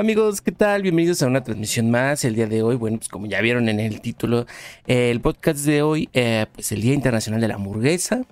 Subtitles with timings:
[0.00, 0.80] Hola amigos, ¿qué tal?
[0.80, 2.24] Bienvenidos a una transmisión más.
[2.24, 4.46] El día de hoy, bueno, pues como ya vieron en el título,
[4.86, 8.22] eh, el podcast de hoy, eh, pues el Día Internacional de la Hamburguesa.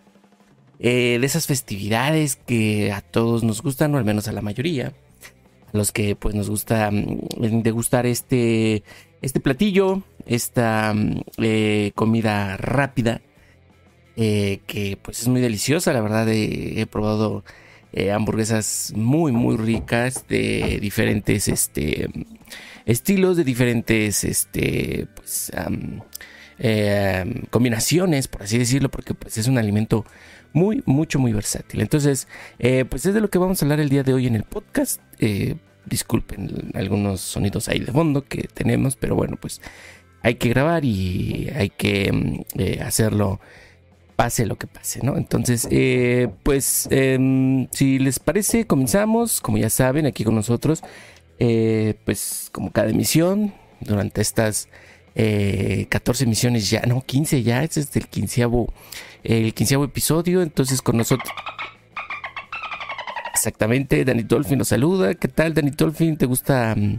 [0.79, 4.95] Eh, de esas festividades que a todos nos gustan, o al menos a la mayoría.
[5.71, 8.83] A los que pues nos gusta mm, degustar este,
[9.21, 11.21] este platillo, esta mm,
[11.95, 13.21] comida rápida,
[14.17, 17.45] que pues es muy deliciosa, la verdad he probado
[17.93, 22.11] eh, hamburguesas muy muy ricas de diferentes este
[22.85, 25.51] estilos de diferentes este pues
[26.59, 30.05] eh, combinaciones por así decirlo porque pues es un alimento
[30.53, 31.81] muy mucho muy versátil.
[31.81, 34.35] Entonces eh, pues es de lo que vamos a hablar el día de hoy en
[34.35, 35.01] el podcast.
[35.87, 39.63] Disculpen algunos sonidos ahí de fondo que tenemos pero bueno pues
[40.23, 43.41] hay que grabar y hay que mm, hacerlo
[44.19, 45.17] pase lo que pase, ¿no?
[45.17, 50.83] Entonces, eh, pues, em, si les parece, comenzamos, como ya saben, aquí con nosotros,
[51.39, 54.69] eh, pues, como cada emisión, durante estas
[55.15, 58.73] 14 eh, emisiones ya, no, 15 ya, este es el quinceavo,
[59.23, 61.33] el quinceavo episodio, entonces con nosotros...
[63.33, 65.15] Exactamente, Dani Dolphin nos saluda.
[65.15, 66.17] ¿Qué tal, Dani Dolphin?
[66.17, 66.99] ¿Te gusta mm,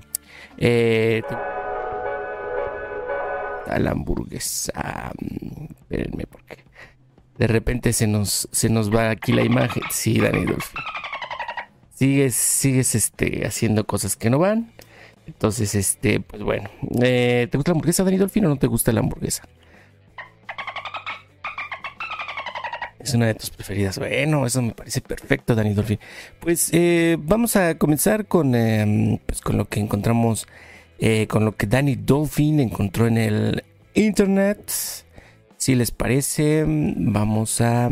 [3.68, 5.12] a la hamburguesa?
[5.20, 6.69] Mm, espérenme, porque
[7.40, 9.82] de repente se nos, se nos va aquí la imagen.
[9.90, 10.82] Sí, Dani Dolphin.
[11.96, 14.74] Sigues, sigues este, haciendo cosas que no van.
[15.26, 16.70] Entonces, este, pues bueno.
[17.02, 19.44] Eh, ¿Te gusta la hamburguesa, Dani Dolphin, o no te gusta la hamburguesa?
[23.00, 23.98] Es una de tus preferidas.
[23.98, 26.00] Bueno, eso me parece perfecto, Dani Dolphin.
[26.42, 30.46] Pues eh, vamos a comenzar con, em, pues, con lo que encontramos,
[31.00, 34.70] eh, con lo que Danny Dolphin encontró en el internet.
[35.60, 37.90] Si les parece, vamos a,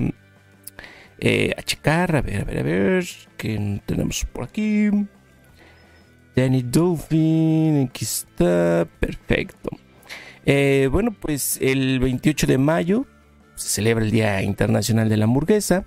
[1.20, 4.90] eh, a checar, a ver, a ver, a ver, ¿qué tenemos por aquí?
[6.34, 9.70] Danny Dolphin, aquí está, perfecto.
[10.46, 13.06] Eh, bueno, pues el 28 de mayo
[13.56, 15.84] se celebra el Día Internacional de la Hamburguesa.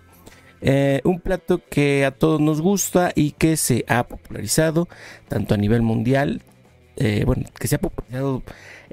[0.61, 4.87] Eh, un plato que a todos nos gusta y que se ha popularizado
[5.29, 6.43] tanto a nivel mundial,
[7.25, 8.43] bueno, que se ha popularizado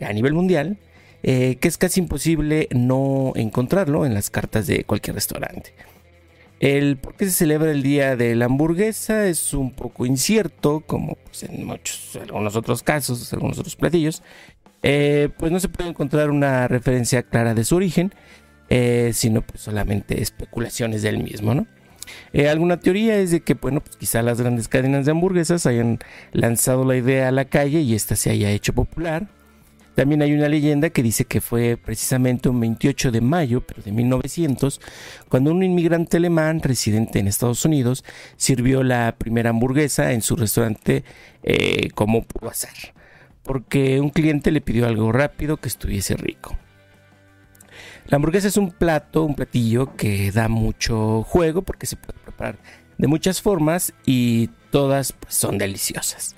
[0.02, 0.78] a nivel mundial
[1.24, 5.74] eh, que es casi imposible no encontrarlo en las cartas de cualquier restaurante.
[6.60, 11.16] El por qué se celebra el día de la hamburguesa es un poco incierto, como
[11.16, 14.24] pues, en muchos, algunos otros casos, algunos otros platillos.
[14.84, 18.14] Eh, pues no se puede encontrar una referencia clara de su origen,
[18.70, 21.68] eh, sino pues solamente especulaciones del mismo, ¿no?
[22.50, 26.00] alguna teoría es de que, bueno, pues quizá las grandes cadenas de hamburguesas hayan
[26.32, 29.28] lanzado la idea a la calle y esta se haya hecho popular.
[29.98, 33.92] También hay una leyenda que dice que fue precisamente un 28 de mayo, pero de
[33.92, 34.80] 1900,
[35.28, 41.04] cuando un inmigrante alemán residente en Estados Unidos sirvió la primera hamburguesa en su restaurante
[41.42, 42.94] eh, como pudo hacer,
[43.42, 46.56] porque un cliente le pidió algo rápido que estuviese rico.
[48.06, 52.60] La hamburguesa es un plato, un platillo que da mucho juego porque se puede preparar
[53.00, 56.36] de muchas formas y todas pues, son deliciosas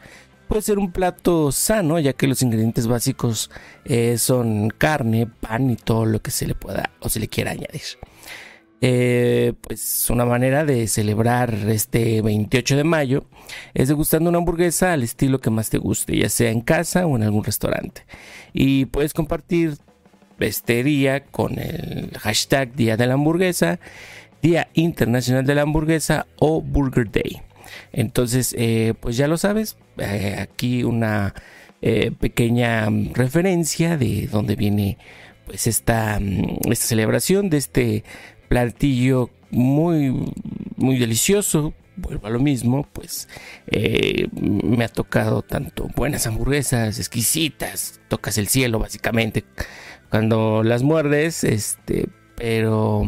[0.50, 3.52] puede ser un plato sano, ya que los ingredientes básicos
[3.86, 7.52] eh, son carne, pan y todo lo que se le pueda o se le quiera
[7.52, 7.84] añadir.
[8.82, 13.26] Eh, pues una manera de celebrar este 28 de mayo
[13.74, 17.16] es degustando una hamburguesa al estilo que más te guste, ya sea en casa o
[17.16, 18.06] en algún restaurante.
[18.52, 19.78] Y puedes compartir
[20.40, 23.80] este día con el hashtag Día de la Hamburguesa,
[24.42, 27.49] Día Internacional de la Hamburguesa o Burger Day.
[27.92, 31.34] Entonces, eh, pues ya lo sabes, eh, aquí una
[31.82, 34.98] eh, pequeña referencia de dónde viene
[35.46, 38.04] pues esta, mm, esta celebración de este
[38.48, 40.32] platillo muy,
[40.76, 41.74] muy delicioso.
[41.96, 43.28] Vuelvo a lo mismo, pues
[44.32, 49.44] me ha tocado tanto buenas hamburguesas, exquisitas, tocas el cielo básicamente
[50.10, 53.04] cuando las muerdes, este, pero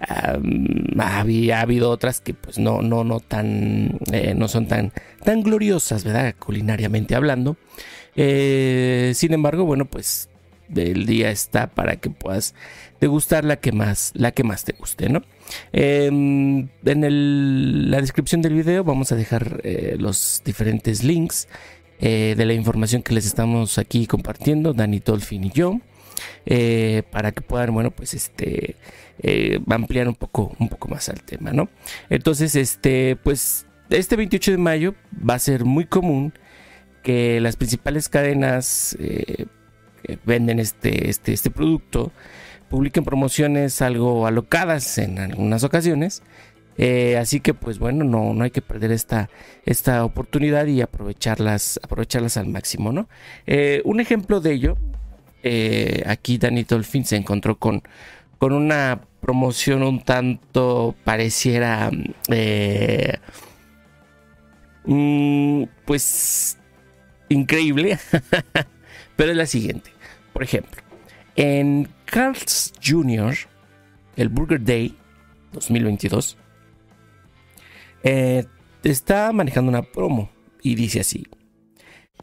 [0.00, 4.92] había, ha habido otras que pues no, no, no tan, eh, no son tan,
[5.24, 6.34] tan gloriosas, ¿verdad?
[6.38, 7.56] Culinariamente hablando.
[8.16, 10.28] Eh, sin embargo, bueno, pues
[10.74, 12.54] el día está para que puedas
[13.00, 15.22] degustar la que más, la que más te guste, ¿no?
[15.72, 21.48] Em, en la descripción del video vamos a dejar eh, los diferentes links
[22.00, 25.80] de la información que les estamos aquí compartiendo, Dani Tolfin y yo.
[26.46, 28.76] Eh, para que puedan, bueno, pues este,
[29.22, 31.68] eh, ampliar un poco, un poco más al tema, ¿no?
[32.10, 34.94] Entonces, este, pues este 28 de mayo
[35.28, 36.32] va a ser muy común
[37.02, 39.46] que las principales cadenas eh,
[40.02, 42.12] que venden este, este, este producto
[42.68, 46.22] publiquen promociones algo alocadas en algunas ocasiones
[46.80, 49.28] Eh, así que pues bueno, no, no hay que perder esta,
[49.64, 53.08] esta oportunidad y aprovecharlas, aprovecharlas al máximo, ¿no?
[53.48, 54.78] Eh, un ejemplo de ello,
[55.42, 57.82] eh, aquí Danny Dolphin se encontró con,
[58.38, 61.90] con una promoción un tanto pareciera,
[64.84, 66.58] mm, pues,
[67.28, 67.98] increíble,
[69.16, 69.90] pero es la siguiente.
[70.32, 70.82] Por ejemplo,
[71.36, 73.34] en Carl's Jr.,
[74.16, 74.96] el Burger Day
[75.52, 76.36] 2022,
[78.02, 78.44] eh,
[78.82, 80.30] está manejando una promo
[80.62, 81.26] y dice así.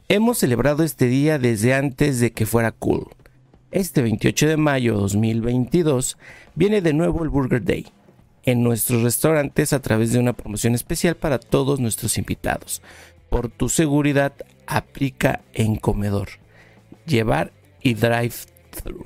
[0.08, 3.08] Hemos celebrado este día desde antes de que fuera cool.
[3.72, 6.18] Este 28 de mayo 2022
[6.56, 7.88] viene de nuevo el Burger Day
[8.44, 12.82] en nuestros restaurantes a través de una promoción especial para todos nuestros invitados.
[13.30, 14.34] Por tu seguridad,
[14.68, 16.30] aplica en comedor,
[17.06, 17.52] llevar
[17.82, 19.06] y drive-thru.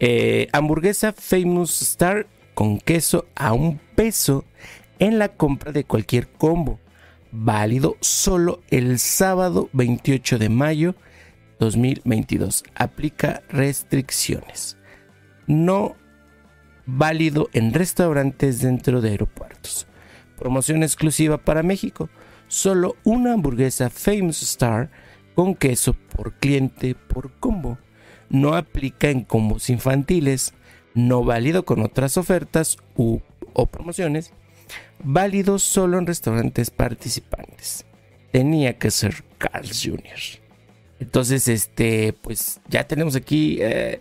[0.00, 4.44] Eh, hamburguesa Famous Star con queso a un peso
[4.98, 6.78] en la compra de cualquier combo.
[7.36, 10.94] Válido solo el sábado 28 de mayo
[11.58, 12.62] 2022.
[12.76, 14.76] Aplica restricciones.
[15.48, 15.96] No
[16.86, 19.88] válido en restaurantes dentro de aeropuertos.
[20.38, 22.08] Promoción exclusiva para México.
[22.46, 24.92] Solo una hamburguesa Famous Star
[25.34, 27.78] con queso por cliente por combo.
[28.28, 30.54] No aplica en combos infantiles.
[30.94, 33.18] No válido con otras ofertas u,
[33.54, 34.32] o promociones
[35.02, 37.84] válido solo en restaurantes participantes.
[38.32, 40.42] Tenía que ser Carl's Jr.
[41.00, 44.00] Entonces, este, pues ya tenemos aquí, eh,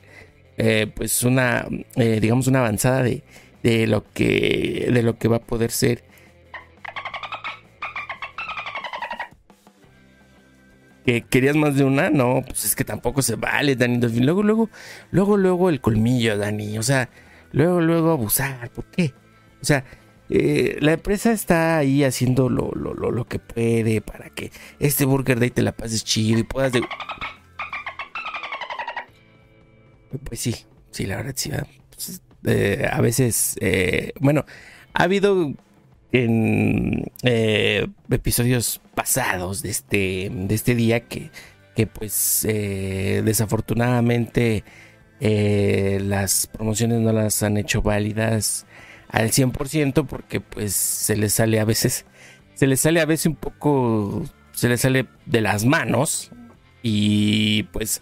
[0.57, 3.23] eh, pues una, eh, digamos, una avanzada de,
[3.61, 6.03] de, lo que, de lo que va a poder ser.
[11.05, 12.09] ¿Que querías más de una?
[12.09, 13.99] No, pues es que tampoco se vale, Dani.
[14.21, 14.69] Luego, luego,
[15.11, 16.77] luego, luego el colmillo, Dani.
[16.77, 17.09] O sea,
[17.51, 18.69] luego, luego abusar.
[18.69, 19.13] ¿Por qué?
[19.61, 19.83] O sea,
[20.35, 25.51] eh, la empresa está ahí haciendo lo, lo, que puede para que este Burger Day
[25.51, 26.71] te la pases chido y puedas...
[26.71, 26.81] De...
[30.23, 30.55] Pues sí,
[30.89, 31.51] sí, la verdad sí.
[31.91, 34.43] Pues, eh, a veces, eh, bueno,
[34.95, 35.53] ha habido
[36.11, 37.11] en
[38.09, 41.29] episodios pasados de este, de este día que,
[41.75, 44.63] que pues desafortunadamente
[45.19, 48.65] las promociones no las han hecho válidas
[49.13, 52.05] al 100% porque pues se les sale a veces,
[52.55, 56.31] se les sale a veces un poco, se les sale de las manos
[56.81, 58.01] y pues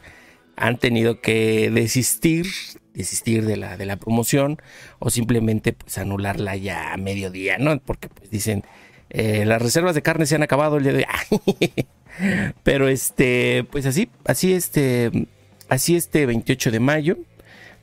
[0.56, 2.48] han tenido que desistir,
[2.94, 4.62] desistir de la, de la promoción
[5.00, 7.78] o simplemente pues anularla ya a mediodía, ¿no?
[7.80, 8.64] Porque pues dicen,
[9.10, 11.86] eh, las reservas de carne se han acabado el día de hoy.
[12.64, 15.28] Pero este, pues así, así este,
[15.68, 17.18] así este 28 de mayo,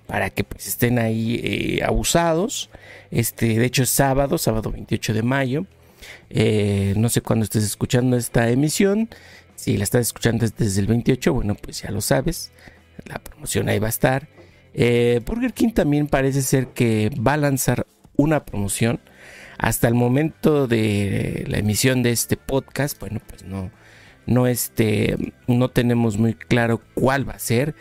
[0.08, 2.70] para que pues estén ahí eh, abusados.
[3.10, 5.66] Este, de hecho es sábado, sábado 28 de mayo.
[6.30, 9.10] Eh, no sé cuándo estés escuchando esta emisión.
[9.54, 12.52] Si la estás escuchando desde el 28, bueno, pues ya lo sabes.
[13.04, 14.28] La promoción ahí va a estar.
[14.72, 19.00] Eh, Burger King también parece ser que va a lanzar una promoción.
[19.58, 23.70] Hasta el momento de la emisión de este podcast, bueno, pues no,
[24.24, 27.74] no, este, no tenemos muy claro cuál va a ser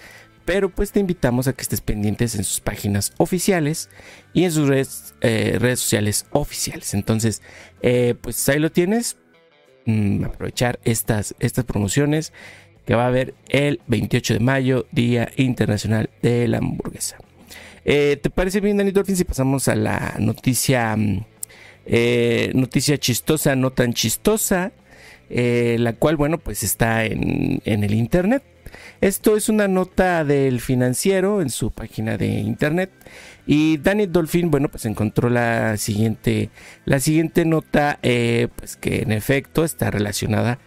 [0.47, 3.89] pero pues te invitamos a que estés pendientes en sus páginas oficiales
[4.31, 6.93] y en sus redes, eh, redes sociales oficiales.
[6.93, 7.41] Entonces,
[7.81, 9.17] eh, pues ahí lo tienes.
[9.85, 12.31] Mm, aprovechar estas, estas promociones
[12.85, 17.17] que va a haber el 28 de mayo, Día Internacional de la Hamburguesa.
[17.83, 21.25] Eh, ¿Te parece bien, Dani Dolphin, si pasamos a la noticia, mm,
[22.53, 24.71] noticia chistosa, no tan chistosa?
[25.29, 28.43] la cual, bueno, pues está en, en el internet.
[29.01, 32.91] Esto es una nota del financiero en su página de internet.
[33.45, 36.49] Y Danny Dolphin, bueno, pues encontró la siguiente,
[36.85, 40.59] la siguiente nota, eh, pues que en efecto está relacionada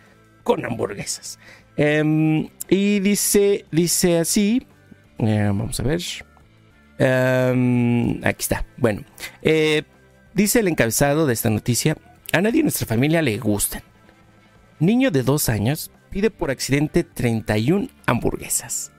[0.43, 1.39] con hamburguesas.
[1.77, 4.67] Em, y dice, dice así,
[5.19, 6.01] eh, vamos a ver.
[6.99, 8.67] Em, aquí está.
[8.77, 9.03] Bueno,
[9.43, 9.83] eh,
[10.35, 11.97] dice el encabezado de esta noticia,
[12.33, 13.83] a nadie en nuestra familia le gustan.
[14.79, 18.93] Niño de dos años pide por accidente 31 hamburguesas.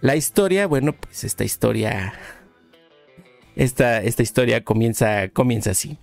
[0.00, 2.14] La historia, bueno, pues esta historia.
[3.56, 5.98] Esta, esta historia comienza, comienza así.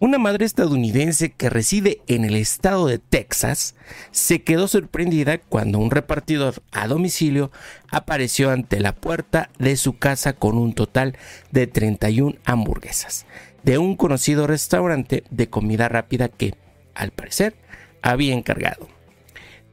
[0.00, 3.74] Una madre estadounidense que reside en el estado de Texas
[4.12, 7.50] se quedó sorprendida cuando un repartidor a domicilio
[7.90, 11.16] apareció ante la puerta de su casa con un total
[11.50, 13.26] de 31 hamburguesas
[13.62, 16.54] de un conocido restaurante de comida rápida que,
[16.94, 17.54] al parecer,
[18.02, 18.97] había encargado.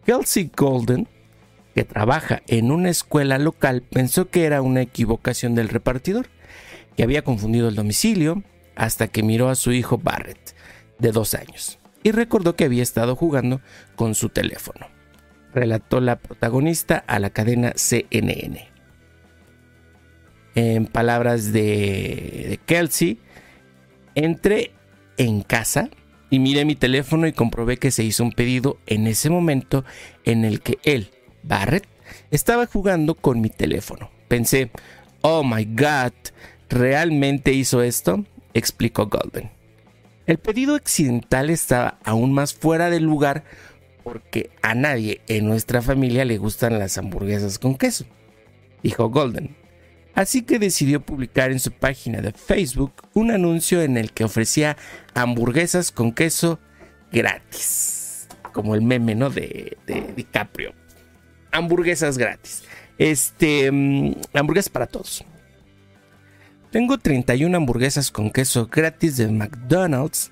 [0.06, 1.08] Kelsey Golden,
[1.74, 6.28] que trabaja en una escuela local, pensó que era una equivocación del repartidor,
[6.96, 8.44] que había confundido el domicilio
[8.76, 10.56] hasta que miró a su hijo Barrett,
[11.00, 13.62] de dos años, y recordó que había estado jugando
[13.96, 14.88] con su teléfono.
[15.54, 18.70] Relató la protagonista a la cadena CNN.
[20.54, 23.20] En palabras de, Kelsey,
[24.16, 24.72] entré
[25.18, 25.90] en casa
[26.30, 29.86] y miré mi teléfono y comprobé que se hizo un pedido en ese momento
[30.24, 31.12] en el que él,
[31.44, 31.88] Barrett,
[32.32, 34.10] estaba jugando con mi teléfono.
[34.28, 34.72] Pensé,
[35.22, 36.14] oh my god,
[36.70, 38.26] ¿realmente hizo esto?
[38.54, 39.52] explicó Golden.
[40.26, 43.44] El pedido accidental estaba aún más fuera del lugar
[44.04, 48.06] porque a nadie en nuestra familia le gustan las hamburguesas con queso,
[48.82, 49.56] dijo Golden.
[50.16, 54.78] Así que decidió publicar en su página de Facebook un anuncio en el que ofrecía
[55.14, 56.60] hamburguesas con queso
[57.12, 58.30] gratis.
[58.54, 59.30] Como el meme, ¿no?
[59.30, 60.74] De, de DiCaprio.
[61.52, 62.64] Hamburguesas gratis.
[62.98, 65.26] Este, mm, hamburguesas para todos.
[66.72, 70.32] Tengo 31 hamburguesas con queso gratis de McDonald's.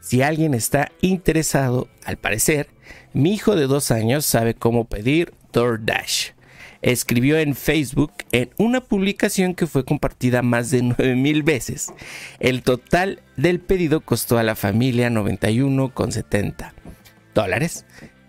[0.00, 2.68] Si alguien está interesado, al parecer,
[3.12, 6.37] mi hijo de dos años sabe cómo pedir DoorDash
[6.82, 11.92] escribió en Facebook en una publicación que fue compartida más de 9000 veces.
[12.40, 16.72] El total del pedido costó a la familia 91,70
[17.34, 17.84] dólares,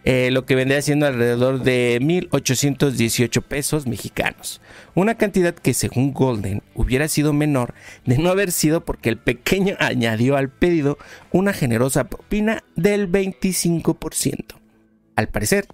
[0.05, 4.61] eh, lo que vendría siendo alrededor de 1.818 pesos mexicanos.
[4.95, 7.73] Una cantidad que según Golden hubiera sido menor
[8.05, 10.97] de no haber sido porque el pequeño añadió al pedido
[11.31, 14.55] una generosa propina del 25%.
[15.15, 15.67] Al parecer,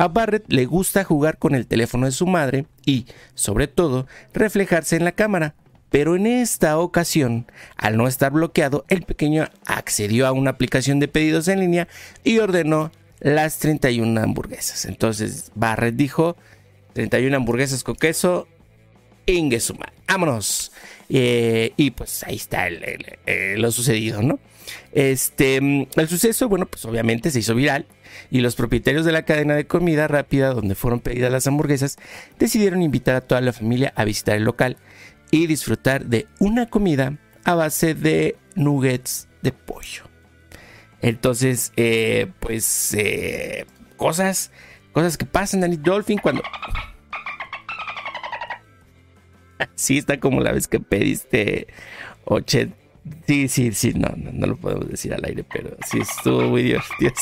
[0.00, 3.04] a Barrett le gusta jugar con el teléfono de su madre y,
[3.34, 5.54] sobre todo, reflejarse en la cámara.
[5.90, 7.44] Pero en esta ocasión,
[7.76, 11.86] al no estar bloqueado, el pequeño accedió a una aplicación de pedidos en línea
[12.24, 14.86] y ordenó las 31 hamburguesas.
[14.86, 16.34] Entonces Barrett dijo,
[16.94, 18.48] 31 hamburguesas con queso,
[19.26, 20.72] Ingesuma, vámonos.
[21.10, 24.38] Eh, y pues ahí está lo sucedido, ¿no?
[24.92, 27.86] Este, el suceso, bueno, pues obviamente se hizo viral
[28.30, 31.98] y los propietarios de la cadena de comida rápida donde fueron pedidas las hamburguesas
[32.38, 34.76] decidieron invitar a toda la familia a visitar el local
[35.30, 40.04] y disfrutar de una comida a base de nuggets de pollo.
[41.02, 44.52] Entonces, eh, pues, eh, cosas,
[44.92, 46.42] cosas que pasan, Danny Dolphin, cuando...
[49.74, 51.68] Sí, está como la vez que pediste
[52.24, 52.76] 80...
[53.26, 56.62] Sí, sí, sí, no, no, no, lo podemos decir al aire, pero sí estuvo muy
[56.64, 57.12] divertido.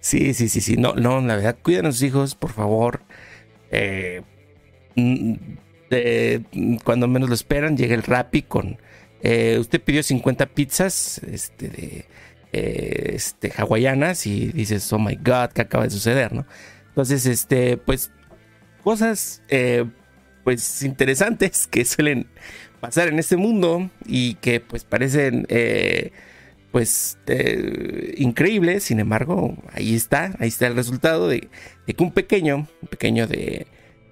[0.00, 0.76] Sí, sí, sí, sí.
[0.76, 3.02] No, no, la verdad, cuiden a sus hijos, por favor.
[3.70, 4.22] Eh,
[4.96, 5.34] mm,
[6.84, 8.78] cuando menos lo esperan, llega el Rappi con.
[9.22, 12.06] Eh, usted pidió 50 pizzas este,
[12.52, 16.32] eh, este, hawaianas y dices, oh my god, ¿qué acaba de suceder?
[16.32, 16.46] ¿no?
[16.88, 18.10] Entonces, este, pues,
[18.82, 19.42] cosas
[20.44, 22.26] pues interesantes que suelen
[22.80, 25.46] pasar en este mundo y que pues parecen
[26.72, 31.48] pues eh, increíble, sin embargo, ahí está, ahí está el resultado de,
[31.86, 33.66] que un pequeño, un pequeño de,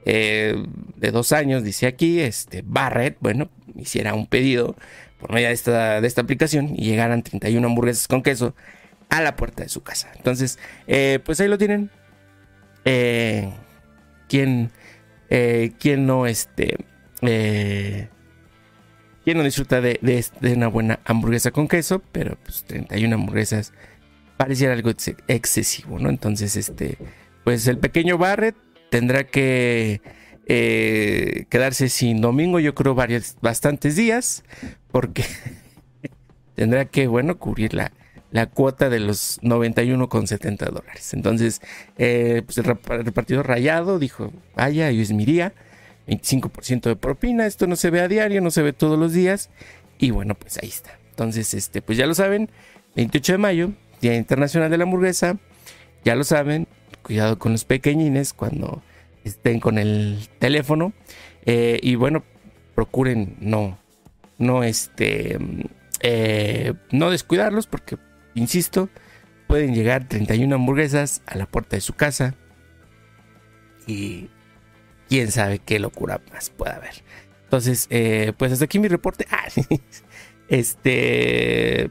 [0.05, 0.63] eh,
[0.97, 4.77] de dos años, dice aquí, este Barrett, bueno, hiciera un pedido
[5.19, 8.55] por medio de esta, de esta aplicación y llegaran 31 hamburguesas con queso
[9.09, 10.13] a la puerta de su casa.
[10.17, 11.91] Entonces, eh, pues ahí lo tienen.
[14.29, 14.71] ¿quién,
[15.29, 16.79] ¿Quién no este
[19.25, 22.03] ¿Quién no disfruta de, una buena hamburguesa con queso?
[22.13, 23.73] Pero pues 31 hamburguesas
[24.37, 24.91] pareciera algo
[25.29, 26.09] excesivo, ¿no?
[26.09, 26.97] Entonces, este,
[27.45, 28.57] pues el pequeño Barrett
[28.91, 30.01] tendrá que
[30.47, 34.43] eh, quedarse sin domingo, yo creo, varios, bastantes días,
[34.91, 35.25] porque
[36.55, 37.93] tendrá que, bueno, cubrir la,
[38.31, 41.13] la cuota de los 91,70 dólares.
[41.13, 41.61] Entonces,
[41.99, 45.53] eh, pues el repartidor rayado dijo, vaya, yo es mi día
[46.11, 47.47] 25% de propina.
[47.47, 49.51] Esto no se ve a diario, no se ve todos los días.
[49.99, 50.99] Y bueno, pues ahí está.
[51.11, 52.51] Entonces, este, pues ya lo saben,
[52.97, 55.39] 28 de mayo, Día Internacional de la Hamburguesa.
[56.05, 56.67] Ya lo saben,
[57.03, 58.83] cuidado con los pequeñines cuando
[59.25, 60.93] estén con el teléfono.
[61.47, 62.25] Eh, y bueno,
[62.75, 63.79] procuren no,
[64.39, 65.39] no, este,
[66.01, 67.99] eh, no descuidarlos porque,
[68.35, 68.89] insisto,
[69.47, 72.35] pueden llegar 31 hamburguesas a la puerta de su casa.
[73.87, 74.31] Y
[75.11, 76.95] quién sabe qué locura más pueda haber.
[77.43, 79.27] Entonces, eh, pues hasta aquí mi reporte.
[79.31, 79.49] Ah,
[80.49, 81.91] este.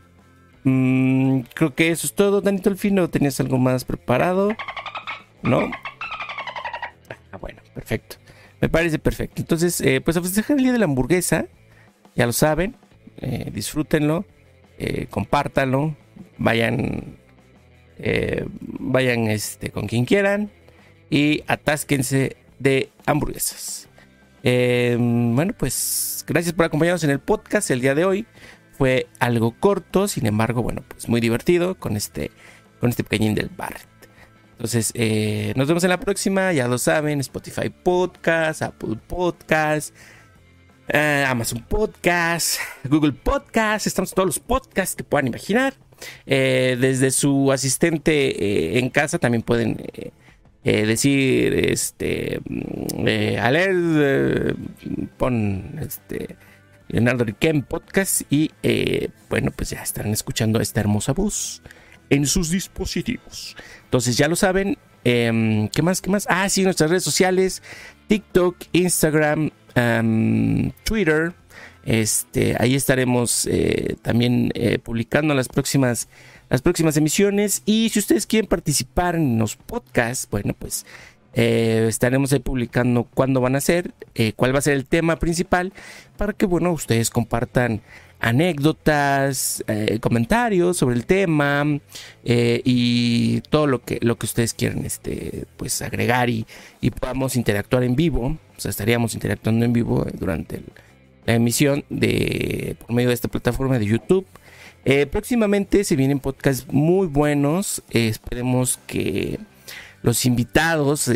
[0.63, 3.09] Mm, creo que eso es todo, Danito Alfino.
[3.09, 4.51] ¿Tenías algo más preparado?
[5.43, 5.69] ¿No?
[7.31, 8.17] Ah, bueno, perfecto.
[8.61, 9.41] Me parece perfecto.
[9.41, 11.45] Entonces, eh, pues a festejar el día de la hamburguesa.
[12.15, 12.75] Ya lo saben.
[13.17, 14.25] Eh, disfrútenlo.
[15.09, 15.95] compártanlo.
[16.37, 17.17] Vayan.
[18.79, 20.51] vayan este, con quien quieran.
[21.09, 23.87] Y atásquense de hamburguesas.
[24.43, 28.27] Em, bueno, pues gracias por acompañarnos en el podcast el día de hoy.
[28.77, 32.31] Fue algo corto, sin embargo, bueno, pues muy divertido con este,
[32.79, 33.87] con este pequeñín del Barret.
[34.51, 39.95] Entonces, eh, nos vemos en la próxima, ya lo saben, Spotify Podcast, Apple Podcast,
[40.87, 45.73] eh, Amazon Podcast, Google Podcast, estamos todos los podcasts que puedan imaginar.
[46.25, 49.81] Eh, desde su asistente en casa también pueden
[50.85, 54.57] decir, este, mm, alert,
[55.17, 56.35] pon, este,
[56.87, 58.51] Leonardo Riquem Podcast y
[59.29, 61.61] bueno, pues ya estarán escuchando esta hermosa voz
[62.09, 63.55] en sus dispositivos.
[63.85, 64.77] Entonces ya lo saben.
[65.03, 66.01] Em, ¿Qué más?
[66.01, 66.25] ¿Qué más?
[66.29, 67.61] Ah, sí, nuestras redes sociales.
[68.07, 69.51] TikTok, Instagram,
[70.83, 71.33] Twitter.
[71.85, 76.09] Este, ahí estaremos eh, también eh, publicando las próximas,
[76.49, 77.61] las próximas emisiones.
[77.65, 80.85] Y si ustedes quieren participar en los podcasts, bueno, pues
[81.33, 83.93] eh, estaremos ahí publicando cuándo van a ser,
[84.35, 85.73] cuál va a ser el tema principal,
[86.17, 87.81] para que, bueno, ustedes compartan
[88.19, 91.65] anécdotas, eh, comentarios sobre el tema
[92.25, 96.45] eh, y todo lo que, lo que ustedes quieran este, pues, agregar y,
[96.99, 98.37] podamos interactuar en vivo.
[98.57, 100.61] O sea, estaríamos interactuando en vivo durante
[101.25, 104.25] la emisión de, por medio de esta plataforma de YouTube.
[104.91, 107.83] Eh, próximamente se vienen podcasts muy buenos.
[107.91, 109.39] esperemos que
[110.01, 111.11] los invitados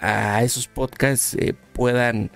[0.00, 1.36] a, esos podcasts
[1.72, 2.30] puedan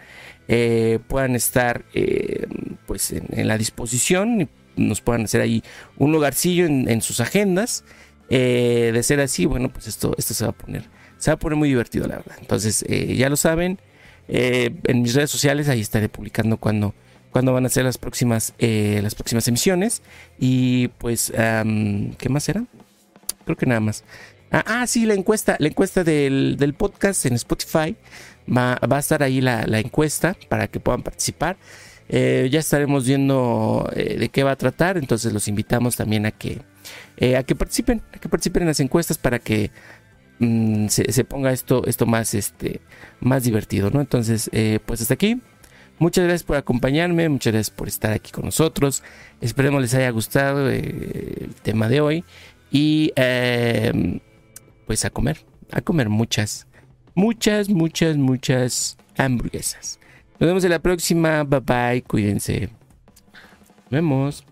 [0.53, 2.45] eh, puedan estar eh,
[2.87, 5.63] pues en, la disposición y nos puedan hacer ahí
[5.97, 7.85] un lugarcillo en, sus agendas.
[8.31, 10.85] Eh, de ser así, bueno, pues esto, esto se va a poner,
[11.19, 12.37] se va a poner muy divertido, la verdad.
[12.41, 13.81] Entonces, ya lo saben,
[14.29, 16.95] en mis redes sociales ahí estaré publicando cuando,
[17.33, 20.03] cuando van a ser las próximas, las próximas emisiones.
[20.39, 22.65] Y pues, ¿qué más será?
[23.45, 24.05] Creo que nada más.
[24.53, 27.97] Ah, ah, sí, la encuesta, la encuesta del, del podcast en Spotify.
[28.49, 31.57] Va, a estar ahí la, encuesta para que puedan participar.
[32.09, 36.33] Eh, ya estaremos viendo eh, de qué va a tratar, entonces los invitamos también a
[36.33, 36.61] que,
[37.17, 39.71] eh, a que participen, a que participen en las encuestas para que
[40.41, 42.81] mm, se, ponga esto, esto más, este,
[43.21, 44.01] más divertido, ¿no?
[44.01, 44.51] Entonces,
[44.85, 45.41] pues hasta aquí.
[46.01, 49.05] Muchas gracias por acompañarme, muchas gracias por estar aquí con nosotros.
[49.41, 52.25] Esperemos les haya gustado el tema de hoy
[52.73, 53.13] y
[54.87, 56.67] pues a comer, a comer muchas
[57.15, 59.99] muchas, muchas, muchas hamburguesas.
[60.39, 61.45] Nos vemos en la próxima.
[61.45, 62.03] Bye bye.
[62.03, 62.71] Cuídense.
[63.85, 64.45] Nos vemos.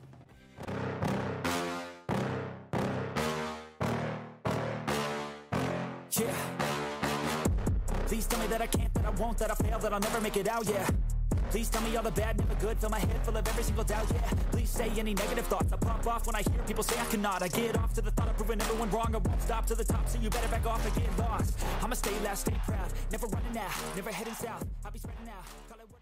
[9.18, 10.88] Won't, that I fail, that I'll never make it out, yeah.
[11.50, 12.78] Please tell me all the bad, never good.
[12.78, 14.30] Fill my head full of every single doubt, yeah.
[14.52, 15.72] Please say any negative thoughts.
[15.72, 17.42] I pop off when I hear people say I cannot.
[17.42, 19.14] I get off to the thought of proving everyone wrong.
[19.14, 21.58] I won't stop to the top, so you better back off and get lost.
[21.82, 22.92] I'ma stay loud, stay proud.
[23.10, 24.66] Never running out, never heading south.
[24.84, 25.97] I'll be spreading out